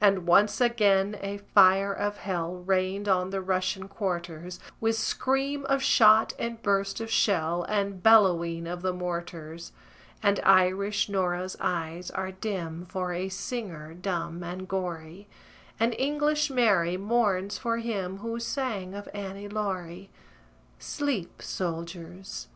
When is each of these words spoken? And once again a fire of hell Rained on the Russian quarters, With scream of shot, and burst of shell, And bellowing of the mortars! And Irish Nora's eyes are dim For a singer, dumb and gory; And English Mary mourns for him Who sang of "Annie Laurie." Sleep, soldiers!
And 0.00 0.24
once 0.24 0.60
again 0.60 1.18
a 1.20 1.38
fire 1.38 1.92
of 1.92 2.18
hell 2.18 2.58
Rained 2.58 3.08
on 3.08 3.30
the 3.30 3.40
Russian 3.40 3.88
quarters, 3.88 4.60
With 4.80 4.94
scream 4.94 5.64
of 5.64 5.82
shot, 5.82 6.32
and 6.38 6.62
burst 6.62 7.00
of 7.00 7.10
shell, 7.10 7.64
And 7.68 8.00
bellowing 8.00 8.68
of 8.68 8.82
the 8.82 8.92
mortars! 8.92 9.72
And 10.22 10.38
Irish 10.44 11.08
Nora's 11.08 11.56
eyes 11.58 12.08
are 12.12 12.30
dim 12.30 12.86
For 12.86 13.12
a 13.12 13.28
singer, 13.28 13.94
dumb 13.94 14.44
and 14.44 14.68
gory; 14.68 15.26
And 15.80 15.92
English 15.98 16.50
Mary 16.50 16.96
mourns 16.96 17.58
for 17.58 17.78
him 17.78 18.18
Who 18.18 18.38
sang 18.38 18.94
of 18.94 19.08
"Annie 19.12 19.48
Laurie." 19.48 20.08
Sleep, 20.78 21.42
soldiers! 21.42 22.46